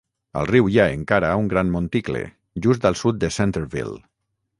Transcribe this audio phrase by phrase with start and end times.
[0.39, 2.21] Al riu hi ha encara un gran monticle,
[2.67, 3.99] just al sud de Centerville.